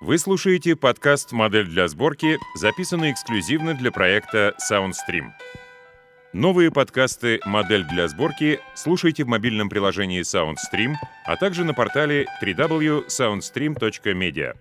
[0.00, 5.30] Вы слушаете подкаст «Модель для сборки», записанный эксклюзивно для проекта SoundStream.
[6.34, 14.54] Новые подкасты «Модель для сборки» слушайте в мобильном приложении SoundStream, а также на портале www.soundstream.media.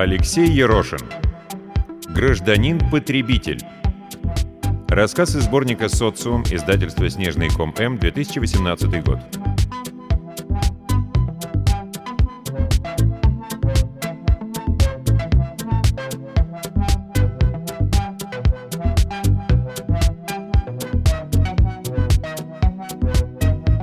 [0.00, 1.00] Алексей Ерошин.
[2.08, 3.60] Гражданин-потребитель.
[4.88, 9.18] Рассказ из сборника «Социум», издательство «Снежный ком М», 2018 год.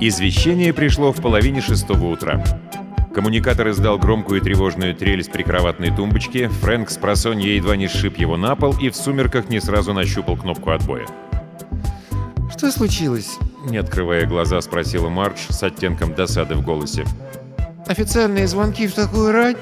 [0.00, 2.42] Извещение пришло в половине шестого утра.
[3.18, 8.36] Коммуникатор издал громкую тревожную трель с прикроватной тумбочки, Фрэнк с просонья едва не сшиб его
[8.36, 11.04] на пол и в сумерках не сразу нащупал кнопку отбоя.
[12.56, 17.04] «Что случилось?»— не открывая глаза, спросила Мардж с оттенком досады в голосе.
[17.88, 19.56] «Официальные звонки в такую рань?»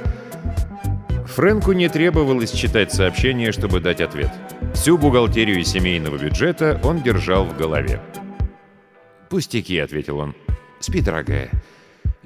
[1.24, 4.32] Фрэнку не требовалось читать сообщение, чтобы дать ответ.
[4.74, 8.02] Всю бухгалтерию семейного бюджета он держал в голове.
[9.30, 10.34] «Пустяки»,— ответил он.
[10.78, 11.50] «Спи, дорогая.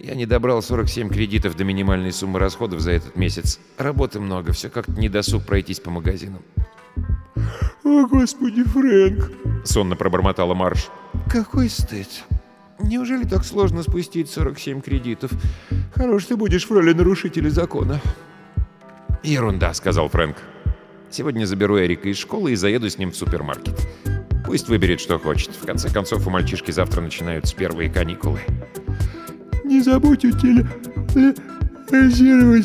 [0.03, 3.61] Я не добрал 47 кредитов до минимальной суммы расходов за этот месяц.
[3.77, 6.43] Работы много, все как-то не досуг пройтись по магазинам.
[7.85, 9.31] «О, Господи, Фрэнк!»—
[9.65, 10.89] сонно пробормотала Марш.
[11.31, 12.09] «Какой стыд!
[12.79, 15.33] Неужели так сложно спустить 47 кредитов?
[15.95, 18.01] Хорош ты будешь в роли нарушителя закона».
[19.23, 20.37] «Ерунда»,— сказал Фрэнк.
[21.11, 23.79] «Сегодня заберу Эрика из школы и заеду с ним в супермаркет.
[24.47, 25.51] Пусть выберет, что хочет.
[25.51, 28.41] В конце концов, у мальчишки завтра начинаются первые каникулы».
[29.71, 31.37] «Не забудь утилизировать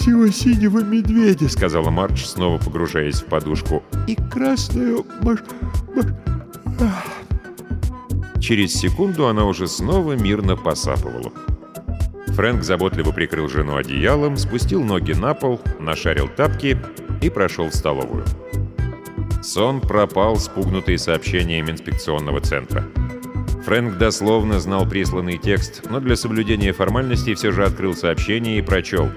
[0.08, 3.84] его синего медведя»,— сказала Мардж, снова погружаясь в подушку.
[4.08, 5.38] «И красную маш...
[5.96, 6.08] маш...
[8.42, 11.32] Через секунду она уже снова мирно посапывала.
[12.30, 16.76] Фрэнк заботливо прикрыл жену одеялом, спустил ноги на пол, нашарил тапки
[17.22, 18.26] и прошел в столовую.
[19.44, 22.84] Сон пропал, спугнутый сообщением инспекционного центра.
[23.66, 29.10] Фрэнк дословно знал присланный текст, но для соблюдения формальностей все же открыл сообщение и прочел.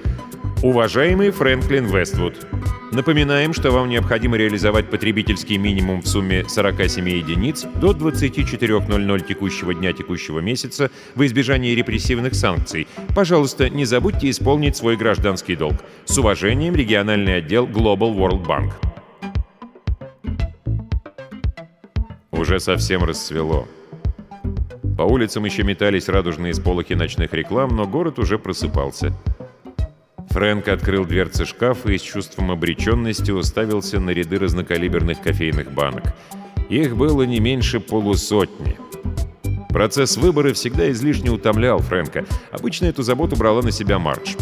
[0.62, 2.34] «Уважаемый Фрэнклин Вествуд,
[2.90, 9.92] напоминаем, что вам необходимо реализовать потребительский минимум в сумме 47 единиц до 24.00 текущего дня
[9.92, 12.88] текущего месяца в избежании репрессивных санкций.
[13.14, 15.76] Пожалуйста, не забудьте исполнить свой гражданский долг.
[16.06, 18.72] С уважением, региональный отдел Global World Bank».
[22.32, 23.68] Уже совсем рассвело.
[24.98, 29.14] По улицам еще метались радужные сполохи ночных реклам, но город уже просыпался.
[30.30, 36.02] Фрэнк открыл дверцы шкафа и с чувством обреченности уставился на ряды разнокалиберных кофейных банок.
[36.68, 38.76] Их было не меньше полусотни.
[39.68, 42.24] Процесс выбора всегда излишне утомлял Фрэнка.
[42.50, 44.34] Обычно эту заботу брала на себя Мардж.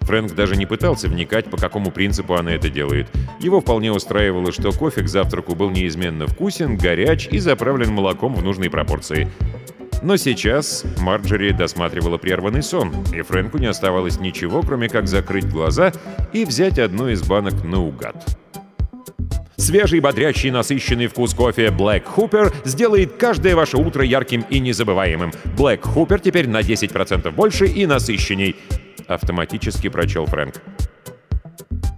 [0.00, 3.08] Фрэнк даже не пытался вникать, по какому принципу она это делает.
[3.40, 8.42] Его вполне устраивало, что кофе к завтраку был неизменно вкусен, горяч и заправлен молоком в
[8.42, 9.30] нужной пропорции.
[10.02, 15.92] Но сейчас Марджери досматривала прерванный сон, и Фрэнку не оставалось ничего, кроме как закрыть глаза
[16.32, 18.38] и взять одну из банок наугад.
[19.56, 25.32] Свежий, бодрящий, насыщенный вкус кофе Black Hooper сделает каждое ваше утро ярким и незабываемым.
[25.56, 28.54] Black Hooper теперь на 10% больше и насыщенней.
[29.08, 30.54] Автоматически прочел Фрэнк.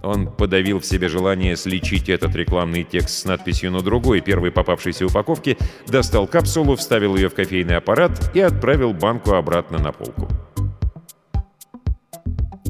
[0.03, 5.05] Он подавил в себе желание сличить этот рекламный текст с надписью на другой, первой попавшейся
[5.05, 5.57] упаковке,
[5.87, 10.27] достал капсулу, вставил ее в кофейный аппарат и отправил банку обратно на полку.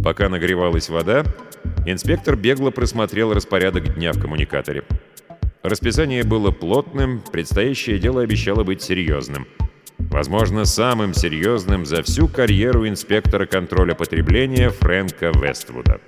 [0.03, 1.23] Пока нагревалась вода,
[1.85, 4.83] инспектор бегло просмотрел распорядок дня в коммуникаторе.
[5.63, 9.47] Расписание было плотным, предстоящее дело обещало быть серьезным.
[9.99, 16.01] Возможно, самым серьезным за всю карьеру инспектора контроля потребления Фрэнка Вествуда.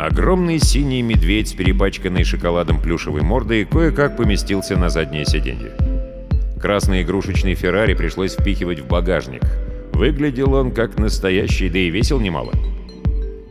[0.00, 5.72] Огромный синий медведь с перепачканной шоколадом плюшевой мордой кое-как поместился на заднее сиденье.
[6.58, 9.42] Красный игрушечный Феррари пришлось впихивать в багажник.
[9.92, 12.52] Выглядел он как настоящий, да и весил немало.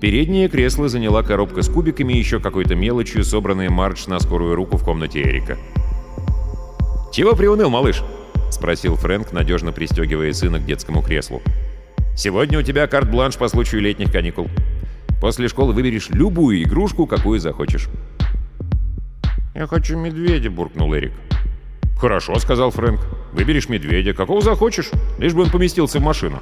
[0.01, 4.77] Переднее кресло заняла коробка с кубиками и еще какой-то мелочью, собранная марш на скорую руку
[4.77, 5.55] в комнате Эрика.
[7.13, 8.01] «Чего приуныл, малыш?»—
[8.49, 11.43] спросил Фрэнк, надежно пристегивая сына к детскому креслу.
[12.17, 14.47] «Сегодня у тебя карт-бланш по случаю летних каникул.
[15.19, 17.89] После школы выберешь любую игрушку, какую захочешь».
[19.54, 21.12] «Я хочу медведя»,— буркнул Эрик.
[22.00, 23.01] «Хорошо»,— сказал Фрэнк.
[23.33, 26.39] «Выберешь медведя, какого захочешь, лишь бы он поместился в машину».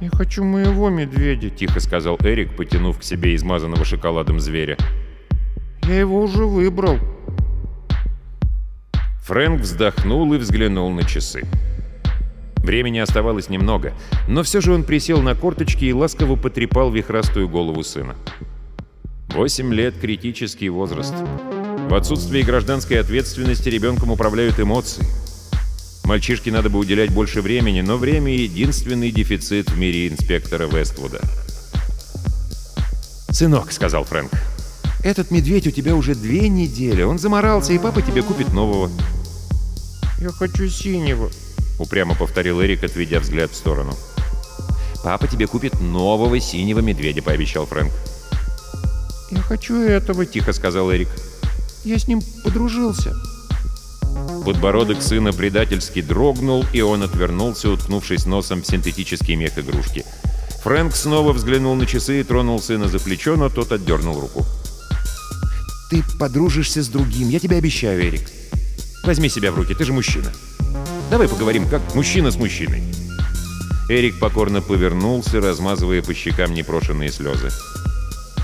[0.00, 4.78] «Я хочу моего медведя»,— тихо сказал Эрик, потянув к себе измазанного шоколадом зверя.
[5.82, 6.98] «Я его уже выбрал».
[9.24, 11.44] Фрэнк вздохнул и взглянул на часы.
[12.62, 13.94] Времени оставалось немного,
[14.28, 18.16] но все же он присел на корточки и ласково потрепал вихрастую голову сына.
[19.30, 21.14] Восемь лет— критический возраст.
[21.88, 25.04] В отсутствии гражданской ответственности ребенком управляют эмоции.
[26.04, 31.20] Мальчишке надо бы уделять больше времени, но время— единственный дефицит в мире инспектора Вествуда.
[33.30, 34.32] «Сынок»,— сказал Фрэнк,—
[35.04, 37.02] «этот медведь у тебя уже две недели.
[37.02, 38.90] Он заморался, и папа тебе купит нового».
[40.18, 41.30] «Я хочу синего»,—
[41.78, 43.94] упрямо повторил Эрик, отведя взгляд в сторону.
[45.02, 47.92] «Папа тебе купит нового синего медведя»,— пообещал Фрэнк.
[49.30, 51.08] «Я хочу этого»,— тихо сказал Эрик.
[51.84, 53.14] «Я с ним подружился».
[54.44, 60.04] Подбородок сына предательски дрогнул, и он отвернулся, уткнувшись носом в синтетический мех игрушки.
[60.62, 64.44] Фрэнк снова взглянул на часы и тронул сына за плечо, но тот отдернул руку.
[65.90, 68.28] «Ты подружишься с другим, я тебе обещаю, Эрик.
[69.04, 70.32] Возьми себя в руки, ты же мужчина».
[71.10, 72.82] Давай поговорим, как мужчина с мужчиной».
[73.88, 77.48] Эрик покорно повернулся, размазывая по щекам непрошенные слезы.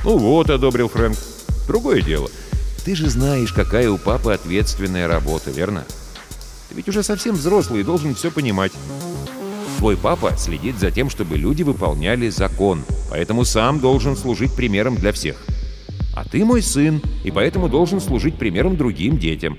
[0.02, 1.16] «Ну вот»,— одобрил Фрэнк.
[1.66, 2.31] «Другое дело.
[2.84, 5.84] Ты же знаешь, какая у папы ответственная работа, верно?
[6.69, 8.72] Ты ведь уже совсем взрослый и должен все понимать.
[9.78, 15.12] Твой папа следит за тем, чтобы люди выполняли закон, поэтому сам должен служить примером для
[15.12, 15.37] всех.
[16.16, 19.58] А ты мой сын, и поэтому должен служить примером другим детям.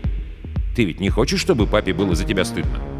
[0.76, 2.95] Ты ведь не хочешь, чтобы папе было за тебя стыдно?»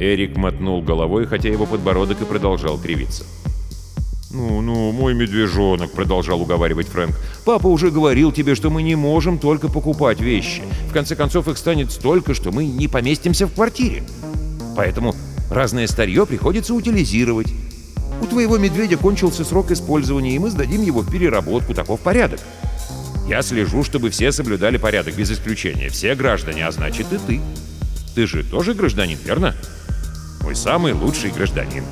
[0.00, 3.24] Эрик мотнул головой, хотя его подбородок и продолжал кривиться.
[4.30, 7.14] «Ну-ну, мой медвежонок»,— продолжал уговаривать Фрэнк.
[7.44, 10.62] «Папа уже говорил тебе, что мы не можем только покупать вещи.
[10.88, 14.04] В конце концов, их станет столько, что мы не поместимся в квартире.
[14.76, 15.14] Поэтому
[15.50, 17.48] разное старье приходится утилизировать.
[18.22, 21.74] У твоего медведя кончился срок использования, и мы сдадим его в переработку.
[21.74, 22.40] Таков порядок.
[23.28, 25.90] Я слежу, чтобы все соблюдали порядок без исключения.
[25.90, 27.40] Все граждане, а значит и ты.
[28.14, 29.54] Ты же тоже гражданин, верно?»
[30.50, 31.84] Мой самый лучший гражданин.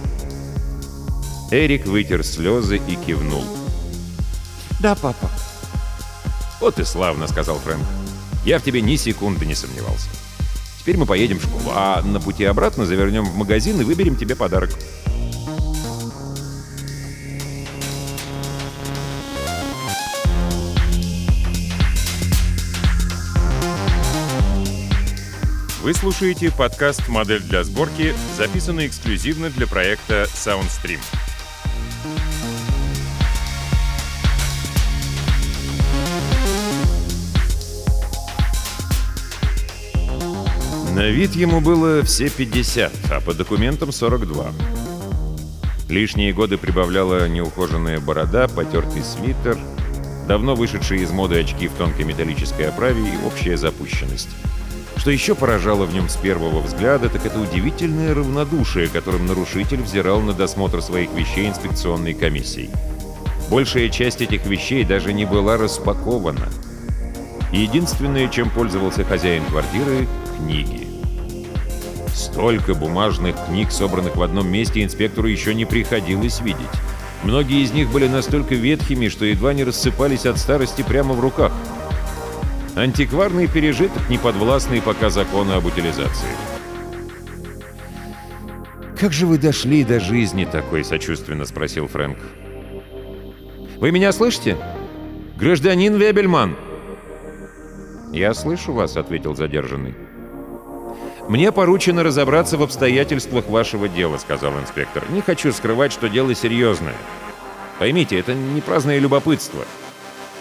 [1.53, 3.45] Эрик вытер слезы и кивнул.
[4.81, 5.31] «Да, папа».
[6.61, 7.85] «Вот и славно»,— сказал Фрэнк.
[8.45, 10.09] «Я в тебе ни секунды не сомневался.
[10.81, 14.35] Теперь мы поедем в школу, а на пути обратно завернем в магазин и выберем тебе
[14.35, 14.71] подарок».
[25.89, 30.99] Вы слушаете подкаст «Модель для сборки», записанный эксклюзивно для проекта SoundStream.
[40.95, 44.53] На вид ему было все 50, а по документам 42.
[45.89, 49.57] Лишние годы прибавляла неухоженная борода, потертый свитер,
[50.27, 54.29] давно вышедшие из моды очки в тонкой металлической оправе и общая запущенность.
[54.99, 60.21] Что еще поражало в нем с первого взгляда, так это удивительное равнодушие, которым нарушитель взирал
[60.21, 62.71] на досмотр своих вещей инспекционной комиссией.
[63.49, 66.49] Большая часть этих вещей даже не была распакована.
[67.53, 70.89] Единственное, чем пользовался хозяин квартиры— книги.
[72.13, 76.59] Столько бумажных книг, собранных в одном месте, инспектору еще не приходилось видеть.
[77.23, 81.53] Многие из них были настолько ветхими, что едва не рассыпались от старости прямо в руках—
[82.79, 86.29] Антикварный пережиток, не подвластный пока закону об утилизации.
[88.97, 92.19] «Как же вы дошли до жизни такой?»— сочувственно спросил Фрэнк.
[93.79, 94.57] «Вы меня слышите?
[95.37, 96.55] Гражданин Вебельман!»
[98.13, 99.97] «Я слышу вас»,— ответил задержанный.
[101.29, 105.03] «Мне поручено разобраться в обстоятельствах вашего дела»,— сказал инспектор.
[105.11, 106.95] «Не хочу скрывать, что дело серьезное.
[107.81, 109.65] Поймите, это не праздное любопытство.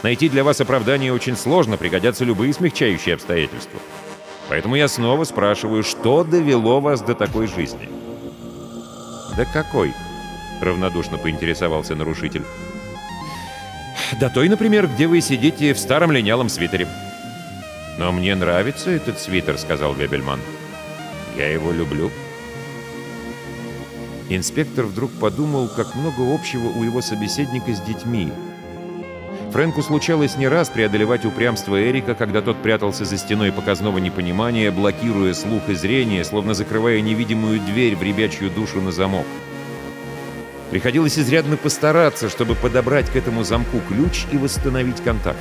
[0.04, 3.80] Найти для вас оправдание очень сложно, пригодятся любые смягчающие обстоятельства.
[4.50, 7.90] Поэтому я снова спрашиваю, что довело вас до такой жизни?
[9.36, 9.94] «Да какой?»—
[10.62, 12.44] равнодушно поинтересовался нарушитель.
[14.20, 16.88] До той, например, где вы сидите в старом линялом свитере.
[17.98, 20.40] «Но мне нравится этот свитер»,— сказал Вебельман.
[21.36, 22.12] «Я его люблю».
[24.30, 28.32] Инспектор вдруг подумал, как много общего у его собеседника с детьми.
[29.52, 35.34] Фрэнку случалось не раз преодолевать упрямство Эрика, когда тот прятался за стеной показного непонимания, блокируя
[35.34, 39.26] слух и зрение, словно закрывая невидимую дверь в ребячью душу на замок.
[40.70, 45.40] Приходилось изрядно постараться, чтобы подобрать к этому замку ключ и восстановить контакт.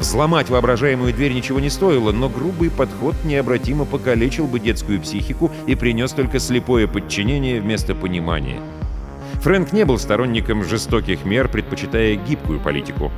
[0.00, 5.74] Взломать воображаемую дверь ничего не стоило, но грубый подход необратимо покалечил бы детскую психику и
[5.74, 8.60] принес только слепое подчинение вместо понимания.
[9.46, 13.12] Фрэнк не был сторонником жестоких мер, предпочитая гибкую политику.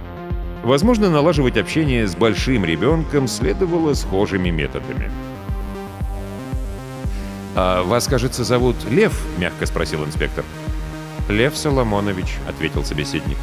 [0.63, 5.11] Возможно, налаживать общение с большим ребенком следовало схожими методами.
[7.55, 10.45] «А вас, кажется, зовут Лев?»— мягко спросил инспектор.
[11.31, 13.39] «Лев Соломонович»,— ответил собеседник.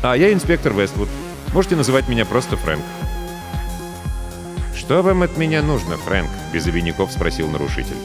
[0.00, 1.08] «А я инспектор Вествуд.
[1.52, 2.84] Можете называть меня просто Фрэнк».
[4.76, 7.96] «Что вам от меня нужно, Фрэнк?»— без обиняков спросил нарушитель.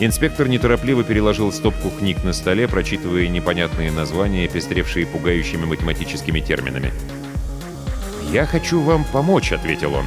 [0.00, 6.92] Инспектор неторопливо переложил стопку книг на столе, прочитывая непонятные названия, пестревшие пугающими математическими терминами.
[8.32, 10.06] «Я хочу вам помочь»,— ответил он.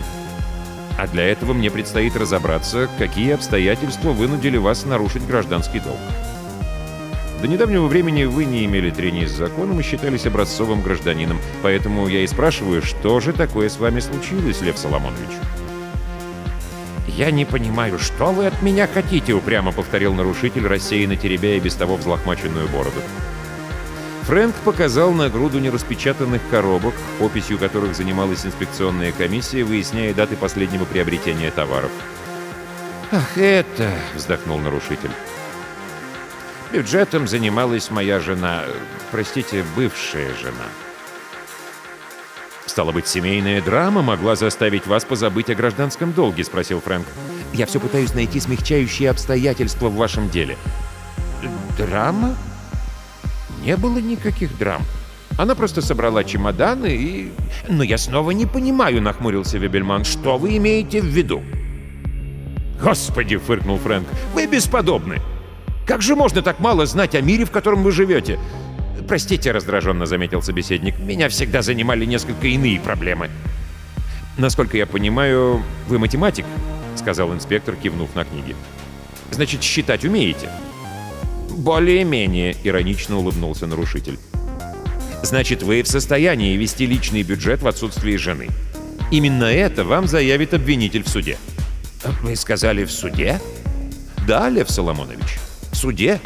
[0.97, 5.99] «А для этого мне предстоит разобраться, какие обстоятельства вынудили вас нарушить гражданский долг».
[7.41, 12.21] До недавнего времени вы не имели трений с законом и считались образцовым гражданином, поэтому я
[12.21, 15.29] и спрашиваю, что же такое с вами случилось, Лев Соломонович?
[17.15, 21.75] «Я не понимаю, что вы от меня хотите?»— упрямо повторил нарушитель, рассеянно теребя и без
[21.75, 23.01] того взлохмаченную бороду.
[24.23, 31.51] Фрэнк показал на груду нераспечатанных коробок, описью которых занималась инспекционная комиссия, выясняя даты последнего приобретения
[31.51, 31.91] товаров.
[33.11, 35.11] «Ах, это...»— вздохнул нарушитель.
[36.73, 38.63] Бюджетом занималась моя жена,
[39.11, 40.65] простите, бывшая жена.
[42.65, 47.05] «Стало быть, семейная драма могла заставить вас позабыть о гражданском долге?»— спросил Фрэнк.
[47.53, 50.57] «Я все пытаюсь найти смягчающие обстоятельства в вашем деле».
[51.77, 52.35] «Драма?
[53.63, 54.81] Не было никаких драм.
[55.37, 57.31] Она просто собрала чемоданы и...»
[57.69, 60.03] «Но я снова не понимаю»,— нахмурился Вебельман.
[60.03, 61.43] «Что вы имеете в виду?»
[62.81, 64.07] «Господи!»— фыркнул Фрэнк.
[64.33, 65.21] «Вы бесподобны!
[65.85, 68.39] Как же можно так мало знать о мире, в котором вы живете?
[69.07, 73.29] Простите, раздраженно заметил собеседник, меня всегда занимали несколько иные проблемы.
[74.37, 76.45] Насколько я понимаю, вы математик,
[76.97, 78.55] сказал инспектор, кивнув на книги.
[79.31, 80.49] Значит, считать умеете?
[81.51, 84.19] Более-менее, иронично улыбнулся нарушитель.
[85.23, 88.49] Значит, вы в состоянии вести личный бюджет в отсутствии жены.
[89.11, 91.37] Именно это вам заявит обвинитель в суде.
[92.21, 93.39] Вы сказали в суде?
[94.27, 95.39] Да, Лев Соломонович.
[95.71, 96.19] В суде?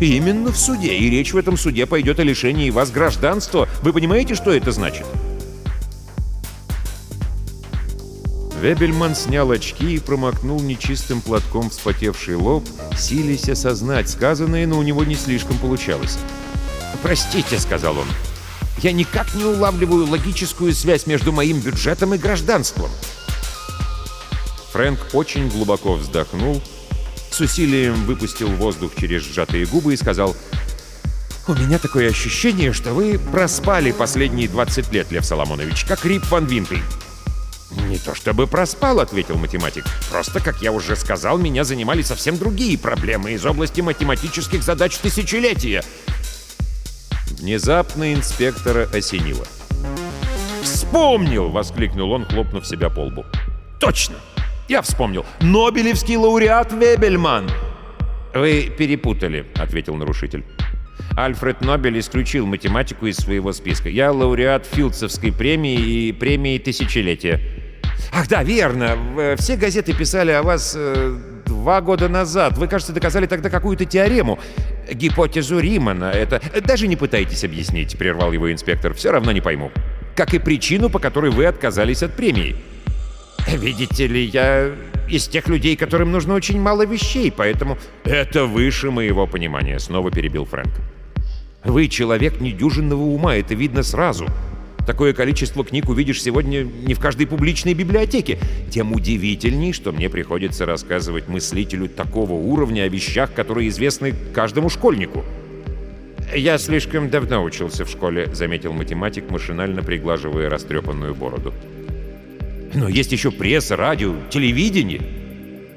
[0.00, 0.96] Именно в суде.
[0.96, 3.68] И речь в этом суде пойдет о лишении вас гражданства.
[3.82, 5.06] Вы понимаете, что это значит?
[8.60, 12.64] Вебельман снял очки и промокнул нечистым платком вспотевший лоб,
[12.96, 16.18] силясь осознать сказанное, но у него не слишком получалось.
[17.02, 18.06] «Простите»,— сказал он,—
[18.82, 22.88] «я никак не улавливаю логическую связь между моим бюджетом и гражданством».
[24.72, 26.62] Фрэнк очень глубоко вздохнул,
[27.34, 30.36] с усилием выпустил воздух через сжатые губы и сказал
[31.48, 36.46] «У меня такое ощущение, что вы проспали последние 20 лет, Лев Соломонович, как Рип Ван
[36.46, 36.82] Винкель».
[37.88, 39.84] «Не то чтобы проспал»,— ответил математик.
[40.10, 45.82] «Просто, как я уже сказал, меня занимали совсем другие проблемы из области математических задач тысячелетия».
[47.30, 49.44] Внезапно инспектора осенило.
[50.62, 53.24] «Вспомнил!»— воскликнул он, хлопнув себя по лбу.
[53.80, 54.14] «Точно!
[54.68, 55.26] Я вспомнил.
[55.40, 57.50] Нобелевский лауреат Вебельман!»
[58.34, 60.44] «Вы перепутали»,— ответил нарушитель.
[61.16, 63.88] Альфред Нобель исключил математику из своего списка.
[63.88, 67.40] Я лауреат Филдсовской премии и премии Тысячелетия.
[68.12, 68.96] Ах да, верно.
[69.38, 71.16] Все газеты писали о вас э,
[71.46, 72.58] два года назад.
[72.58, 74.38] Вы, кажется, доказали тогда какую-то теорему.
[74.90, 76.06] Гипотезу Римана.
[76.06, 76.40] Это...
[76.62, 78.94] Даже не пытайтесь объяснить, прервал его инспектор.
[78.94, 79.70] Все равно не пойму.
[80.16, 82.56] Как и причину, по которой вы отказались от премии.
[83.46, 84.72] Видите ли, я
[85.08, 90.44] из тех людей, которым нужно очень мало вещей, поэтому это выше моего понимания, снова перебил
[90.44, 90.72] Фрэнк.
[91.64, 94.26] Вы человек недюжинного ума, это видно сразу.
[94.86, 98.38] Такое количество книг увидишь сегодня не в каждой публичной библиотеке.
[98.70, 105.24] Тем удивительней, что мне приходится рассказывать мыслителю такого уровня о вещах, которые известны каждому школьнику.
[106.34, 111.54] «Я слишком давно учился в школе»,— заметил математик, машинально приглаживая растрепанную бороду.
[112.74, 115.00] Но есть еще пресса, радио, телевидение.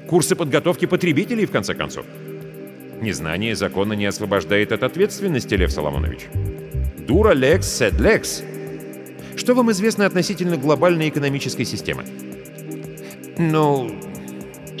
[0.08, 2.04] Курсы подготовки потребителей, в конце концов.
[3.00, 6.26] Незнание закона не освобождает от ответственности, Лев Соломонович.
[7.06, 8.42] Дура лекс сед лекс.
[9.36, 12.04] Что вам известно относительно глобальной экономической системы?
[13.38, 13.94] Ну,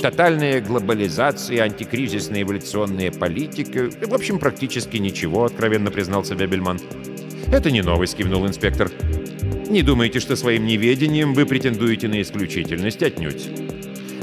[0.00, 3.88] тотальная глобализация, антикризисная эволюционная политика.
[4.04, 6.80] В общем, практически ничего, откровенно признался Бебельман.
[7.52, 8.90] Это не новость, кивнул инспектор.
[9.68, 13.48] Не думайте, что своим неведением вы претендуете на исключительность отнюдь.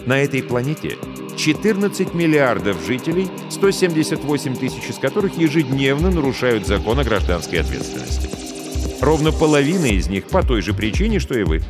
[0.07, 0.97] На этой планете
[1.37, 8.27] 14 миллиардов жителей, 178 тысяч из которых ежедневно нарушают закон о гражданской ответственности.
[9.01, 11.61] Ровно половина из них по той же причине, что и вы.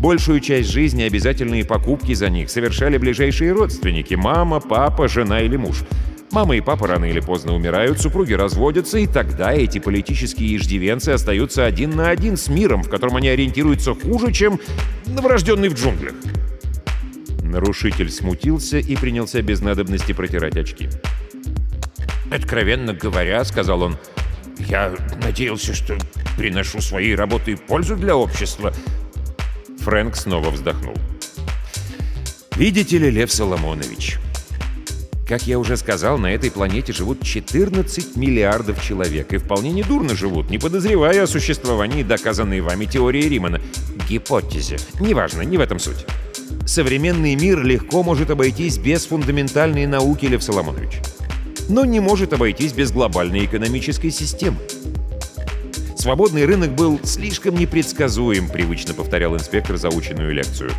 [0.00, 5.84] Большую часть жизни обязательные покупки за них совершали ближайшие родственники– мама, папа, жена или муж.
[6.32, 11.66] Мама и папа рано или поздно умирают, супруги разводятся, и тогда эти политические иждивенцы остаются
[11.66, 14.58] один на один с миром, в котором они ориентируются хуже, чем
[15.06, 16.14] новорожденный в джунглях.
[17.42, 20.88] Нарушитель смутился и принялся без надобности протирать очки.
[22.30, 23.98] «Откровенно говоря,— сказал он,—
[24.58, 25.98] я надеялся, что
[26.38, 28.72] приношу своей работой пользу для общества».
[29.80, 30.96] Фрэнк снова вздохнул.
[32.56, 34.18] «Видите ли, Лев Соломонович,
[35.26, 40.50] как я уже сказал, на этой планете живут 14 миллиардов человек, и вполне недурно живут,
[40.50, 43.60] не подозревая о существовании доказанной вами теории Римана.
[44.08, 44.78] Гипотезе.
[45.00, 46.04] Неважно, не в этом суть.
[46.66, 51.00] Современный мир легко может обойтись без фундаментальной науки, Лев Соломонович.
[51.68, 54.58] Но не может обойтись без глобальной экономической системы.
[55.96, 60.72] Свободный рынок был слишком непредсказуем, привычно повторял инспектор заученную лекцию.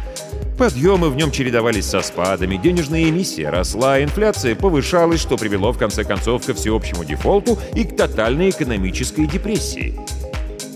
[0.63, 6.05] Подъемы в нем чередовались со спадами, денежная эмиссия росла, инфляция повышалась, что привело в конце
[6.05, 9.99] концов ко всеобщему дефолту и к тотальной экономической депрессии.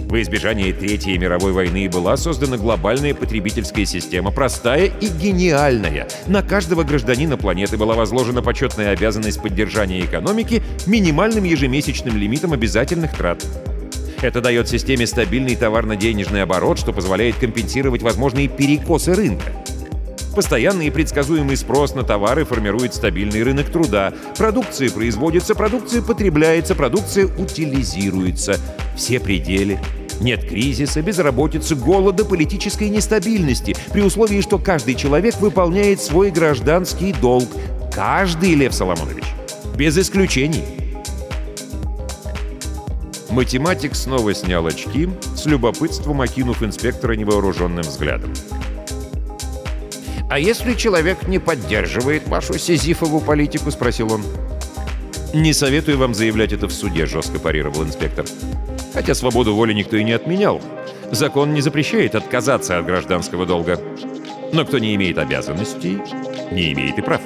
[0.10, 6.10] Во избежание Третьей мировой войны была создана глобальная потребительская система, простая и гениальная.
[6.27, 13.41] На каждого гражданина планеты была возложена почетная обязанность поддержания экономики минимальным ежемесячным лимитом обязательных трат.
[14.22, 19.54] Это дает системе стабильный товарно-денежный оборот, что позволяет компенсировать возможные перекосы рынка.
[20.38, 24.13] Постоянный и предсказуемый спрос на товары формирует стабильный рынок труда.
[24.38, 28.60] Продукция производится, продукция потребляется, продукция утилизируется.
[28.95, 29.80] Все пределы.
[30.21, 37.50] Нет кризиса, безработицы, голода, политической нестабильности, при условии, что каждый человек выполняет свой гражданский долг.
[37.91, 39.26] Каждый, Лев Соломонович.
[39.76, 40.65] Без исключений.
[43.32, 48.34] Математик снова снял очки, с любопытством окинув инспектора невооруженным взглядом.
[50.30, 54.24] «А если человек не поддерживает вашу сизифову политику?»— спросил он.
[55.34, 58.26] «Не советую вам заявлять это в суде»,— жестко парировал инспектор.
[58.94, 60.62] «Хотя свободу воли никто и не отменял.
[61.12, 63.80] Закон не запрещает отказаться от гражданского долга.
[64.52, 66.00] Но кто не имеет обязанностей,
[66.52, 67.22] не имеет и прав».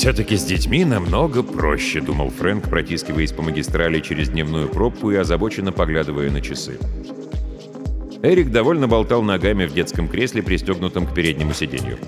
[0.00, 5.72] «Все-таки с детьми намного проще»,— думал Фрэнк, протискиваясь по магистрали через дневную пробку и озабоченно
[5.72, 6.78] поглядывая на часы.
[8.22, 11.98] Эрик довольно болтал ногами в детском кресле, пристегнутом к переднему сиденью.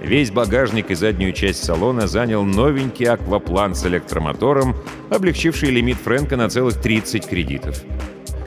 [0.00, 4.76] Весь багажник и заднюю часть салона занял новенький акваплан с электромотором,
[5.10, 7.82] облегчивший лимит Фрэнка на целых 30 кредитов.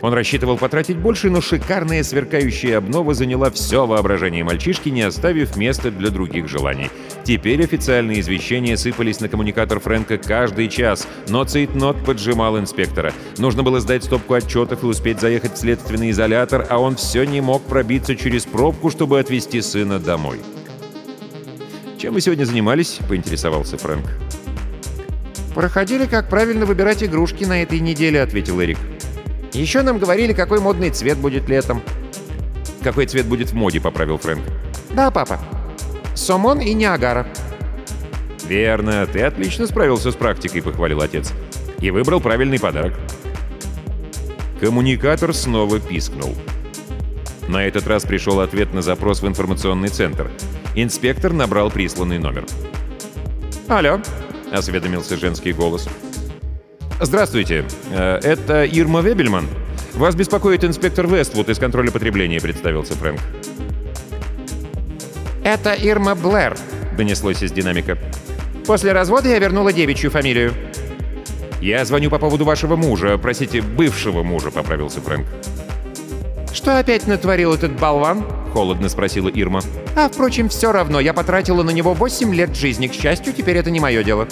[0.04, 5.92] Он рассчитывал потратить больше, но шикарная сверкающая обнова заняла все воображение мальчишки, не оставив места
[5.92, 6.90] для других желаний.
[7.24, 13.14] Теперь официальные извещения сыпались на коммуникатор Фрэнка каждый час, но цейтнот поджимал инспектора.
[13.38, 17.40] Нужно было сдать стопку отчетов и успеть заехать в следственный изолятор, а он все не
[17.40, 20.42] мог пробиться через пробку, чтобы отвезти сына домой.
[21.98, 24.06] «Чем вы сегодня занимались?»— поинтересовался Фрэнк.
[25.56, 28.80] «Проходили, как правильно выбирать игрушки на этой неделе»,— ответил Эрик.
[29.54, 31.82] Еще нам говорили, какой модный цвет будет летом.
[32.84, 34.44] «Какой цвет будет в моде?»— поправил Фрэнк.
[34.92, 35.40] «Да, папа.
[36.16, 37.26] Сомон и Ниагара».
[38.48, 39.08] «Верно.
[39.08, 41.32] Ты отлично справился с практикой»,— похвалил отец.
[41.80, 42.94] «И выбрал правильный подарок».
[44.60, 46.36] Коммуникатор снова пискнул.
[47.48, 50.30] На этот раз пришел ответ на запрос в информационный центр.
[50.76, 52.46] Инспектор набрал присланный номер.
[53.68, 54.02] «Алло»,—
[54.52, 55.88] осведомился женский голос.
[57.00, 57.66] «Здравствуйте.
[57.92, 59.48] Э, это Ирма Вебельман.
[59.96, 63.20] Вас беспокоит инспектор Вествуд из контроля потребления»,— представился Фрэнк.
[65.44, 66.58] «Это Ирма Блэр»,—
[66.98, 67.98] донеслось из динамика.
[68.66, 70.54] «После развода я вернула девичью фамилию».
[71.62, 75.26] «Я звоню по поводу вашего мужа, простите, бывшего мужа»,— поправился Фрэнк.
[76.54, 79.62] «Что опять натворил этот болван?»— холодно спросила Ирма.
[79.96, 81.00] «А, впрочем, все равно.
[81.00, 82.88] Я потратила на него 8 лет жизни.
[82.88, 84.28] К счастью, теперь это не мое дело».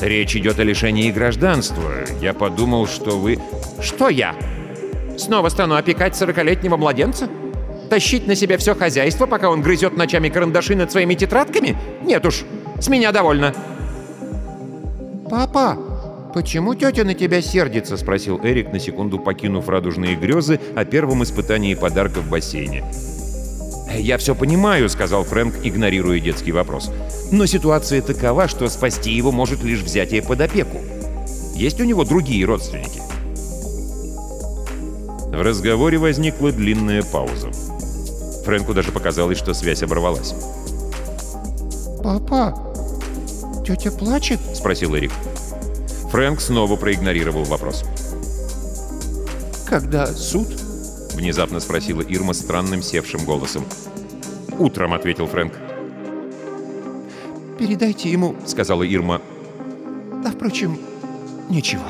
[0.00, 1.90] «Речь идет о лишении гражданства.
[2.20, 3.38] Я подумал, что вы...»
[3.80, 4.34] «Что я?»
[5.18, 7.28] Снова стану опекать сорокалетнего младенца?
[7.88, 11.76] Тащить на себе все хозяйство, пока он грызет ночами карандаши над своими тетрадками?
[12.02, 12.44] Нет уж,
[12.80, 13.54] с меня довольно.
[15.28, 15.76] «Папа,
[16.34, 21.74] почему тетя на тебя сердится?»— спросил Эрик, на секунду покинув радужные грезы о первом испытании
[21.74, 22.84] подарка в бассейне.
[23.98, 26.90] «Я все понимаю»,— сказал Фрэнк, игнорируя детский вопрос.
[27.30, 30.78] «Но ситуация такова, что спасти его может лишь взятие под опеку.
[31.54, 33.00] Есть у него другие родственники?»
[35.32, 37.50] В разговоре возникла длинная пауза.
[38.44, 40.34] Фрэнку даже показалось, что связь оборвалась.
[42.02, 42.54] «Папа,
[43.66, 45.12] тетя плачет?»— спросил Эрик.
[46.10, 47.84] Фрэнк снова проигнорировал вопрос.
[49.66, 50.46] «Когда суд?»—
[51.16, 53.64] внезапно спросила Ирма странным севшим голосом.
[54.58, 55.54] «Утром»,— ответил Фрэнк.
[57.58, 59.20] «Передайте ему»,— сказала Ирма.
[60.24, 60.78] «А, впрочем,
[61.48, 61.84] ничего».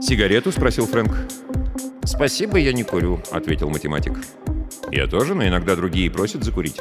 [0.00, 1.14] «Сигарету?»— спросил Фрэнк.
[2.16, 4.14] «Спасибо, я не курю»,— ответил математик.
[4.90, 6.80] «Я тоже, но иногда другие просят закурить».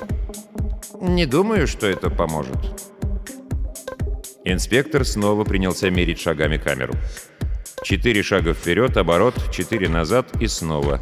[1.01, 2.55] «Не думаю, что это поможет».
[4.45, 6.93] Инспектор снова принялся мерить шагами камеру.
[7.83, 11.01] Четыре шага вперед, оборот, четыре назад и снова.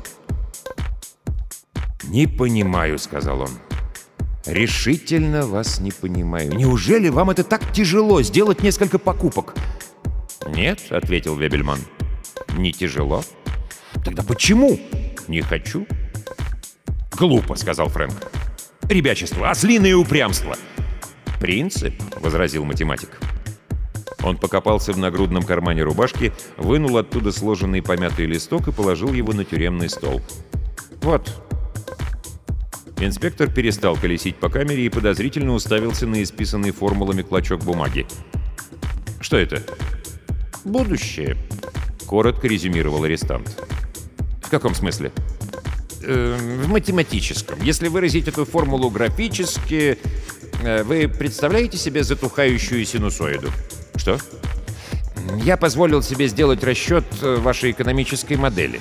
[2.05, 3.51] «Не понимаю»,— сказал он.
[4.47, 6.55] «Решительно вас не понимаю.
[6.55, 9.53] Неужели вам это так тяжело сделать несколько покупок?»
[10.47, 11.79] «Нет»,— ответил Вебельман.
[12.57, 13.23] «Не тяжело».
[14.03, 14.79] «Тогда почему?»
[15.27, 15.87] «Не хочу».
[17.17, 18.13] «Глупо»,— сказал Фрэнк.
[18.89, 20.55] «Ребячество, ослиное упрямство».
[21.39, 23.19] «Принцип»,— возразил математик.
[24.23, 29.43] Он покопался в нагрудном кармане рубашки, вынул оттуда сложенный помятый листок и положил его на
[29.43, 30.21] тюремный стол.
[31.01, 31.41] «Вот».
[32.97, 38.07] Инспектор перестал колесить по камере и подозрительно уставился на исписанный формулами клочок бумаги.
[39.19, 39.61] «Что это?»
[40.63, 41.35] «Будущее»,—
[42.07, 43.61] коротко резюмировал арестант.
[44.53, 45.11] «В каком смысле?»
[46.03, 47.59] э, «В математическом.
[47.63, 49.97] Если выразить эту формулу графически,
[50.61, 53.49] э, вы представляете себе затухающую синусоиду?»
[53.95, 54.19] «Что?»
[55.43, 58.79] «Я позволил себе сделать расчет э, вашей экономической модели».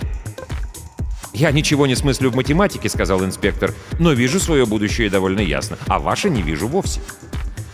[1.32, 6.00] «Я ничего не смыслю в математике»,— сказал инспектор, «но вижу свое будущее довольно ясно, а
[6.00, 7.00] ваше не вижу вовсе.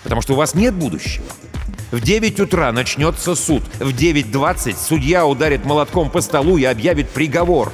[0.04, 1.26] Потому что у вас нет будущего.
[1.90, 3.62] В 9 утра начнется суд.
[3.78, 7.72] В 9.20 судья ударит молотком по столу и объявит приговор.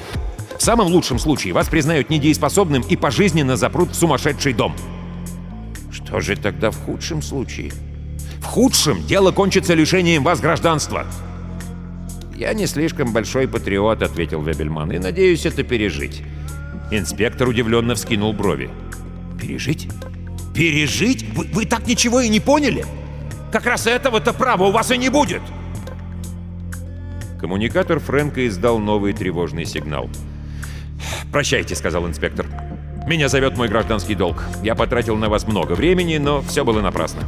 [0.56, 4.76] В самом лучшем случае вас признают недееспособным и пожизненно запрут в сумасшедший дом.
[5.90, 7.72] Что же тогда в худшем случае?
[8.38, 11.06] В худшем дело кончится лишением вас гражданства.
[12.36, 16.22] «Я не слишком большой патриот»,— ответил Вебельман,— «и надеюсь это пережить».
[16.90, 18.70] Инспектор удивленно вскинул брови.
[19.40, 19.88] «Пережить?
[20.54, 21.24] Пережить?
[21.34, 22.84] Вы, вы так ничего и не поняли?
[23.54, 25.40] Как раз этого-то права у вас и не будет!»
[27.40, 30.10] Коммуникатор Фрэнка издал новый тревожный сигнал.
[31.30, 32.46] «Прощайте»,— сказал инспектор.
[33.06, 34.42] «Меня зовет мой гражданский долг.
[34.64, 37.22] Я потратил на вас много времени, но все было напрасно.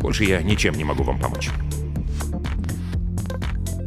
[0.00, 1.50] Больше я ничем не могу вам помочь».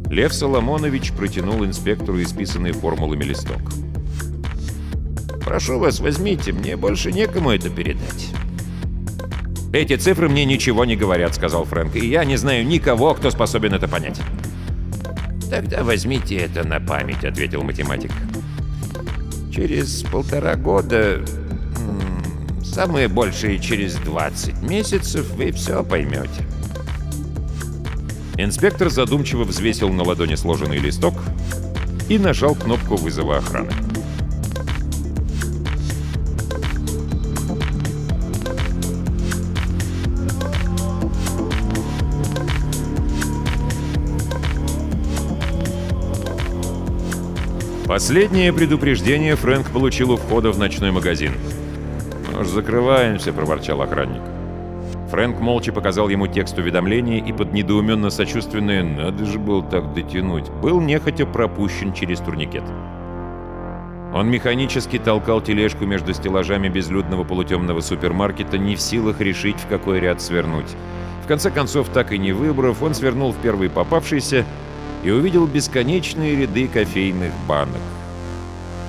[0.08, 3.60] Лев Соломонович протянул инспектору исписанный формулами листок.
[5.44, 8.39] «Прошу вас, возьмите, мне больше некому это передать».
[9.72, 13.72] «Эти цифры мне ничего не говорят»,— сказал Фрэнк, «и я не знаю никого, кто способен
[13.72, 14.20] это понять».
[15.48, 18.10] «Тогда возьмите это на память»,— ответил математик.
[19.54, 21.24] «Через полтора года,
[22.64, 26.46] самое большее через 20 месяцев, вы все поймете».
[28.36, 31.14] Инспектор задумчиво взвесил на ладони сложенный листок
[32.08, 33.70] и нажал кнопку вызова охраны.
[47.90, 51.32] Последнее предупреждение Фрэнк получил у входа в ночной магазин.
[52.32, 54.22] «Мы уж закрываемся»,— проворчал охранник.
[55.10, 60.48] Фрэнк молча показал ему текст уведомления и под недоуменно сочувственное «надо же был так дотянуть»
[60.62, 62.62] был нехотя пропущен через турникет.
[64.14, 69.98] Он механически толкал тележку между стеллажами безлюдного полутемного супермаркета, не в силах решить, в какой
[69.98, 70.76] ряд свернуть.
[71.24, 74.46] В конце концов, так и не выбрав, он свернул в первый попавшийся
[75.02, 77.80] и увидел бесконечные ряды кофейных банок.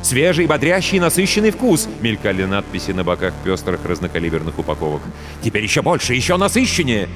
[0.02, 5.02] «Свежий, бодрящий, насыщенный вкус!»— мелькали надписи на боках пестрых разнокалиберных упаковок.
[5.44, 7.08] «Теперь еще больше, еще насыщеннее!»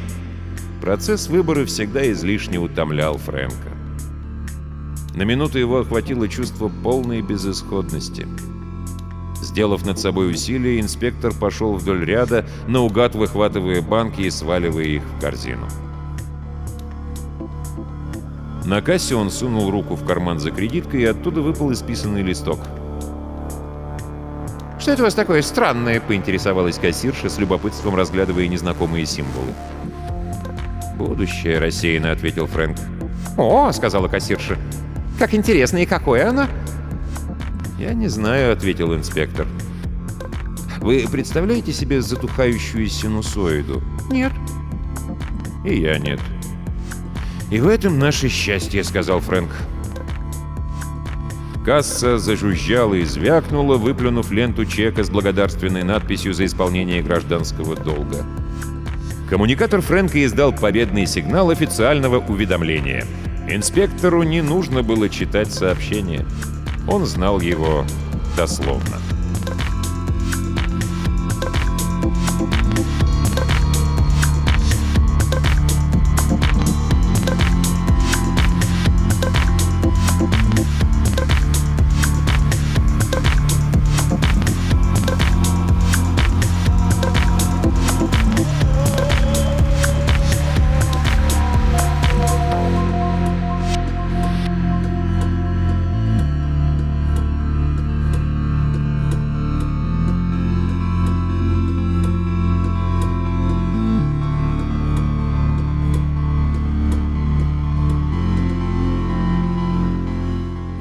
[0.81, 3.71] Процесс выбора всегда излишне утомлял Фрэнка.
[5.15, 8.27] На минуту его охватило чувство полной безысходности.
[9.41, 15.21] Сделав над собой усилие, инспектор пошел вдоль ряда, наугад выхватывая банки и сваливая их в
[15.21, 15.67] корзину.
[18.65, 22.59] На кассе он сунул руку в карман за кредиткой, и оттуда выпал исписанный листок.
[24.79, 29.53] «Что это у вас такое странное?»— поинтересовалась кассирша с любопытством, разглядывая незнакомые символы.
[30.97, 32.77] «Будущее рассеянно»,— ответил Фрэнк.
[33.37, 34.57] «О!»— сказала кассирша.
[35.19, 36.47] «Как интересно, и какое оно?»
[37.79, 39.45] «Я не знаю»,— ответил инспектор.
[40.81, 44.31] «Вы представляете себе затухающую синусоиду?» «Нет».
[45.63, 46.19] «И я нет».
[47.51, 49.51] «И в этом наше счастье»,— сказал Фрэнк.
[51.65, 58.23] Касса зажужжала и звякнула, выплюнув ленту чека с благодарственной надписью за исполнение гражданского долга.
[59.29, 63.05] Коммуникатор Фрэнка издал победный сигнал официального уведомления.
[63.49, 66.25] Инспектору не нужно было читать сообщение.
[66.87, 67.83] Он знал его
[68.37, 68.97] дословно.